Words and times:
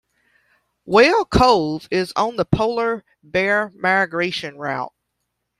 Whale 0.83 1.25
Cove 1.25 1.87
is 1.91 2.11
on 2.15 2.35
the 2.35 2.43
polar 2.43 3.03
bear 3.21 3.71
migration 3.75 4.57
route. 4.57 4.91